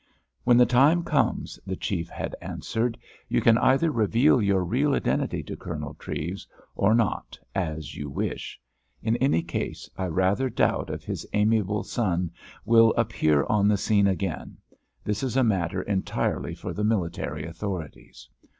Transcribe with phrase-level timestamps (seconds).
[0.45, 2.97] "When the time comes," the Chief had answered,
[3.29, 8.59] "you can either reveal your real identity to Colonel Treves, or not, as you wish.
[9.03, 12.31] In any case, I rather doubt if his amiable son
[12.65, 14.57] will appear on the scene again;
[15.03, 18.27] that is a matter entirely for the military authorities.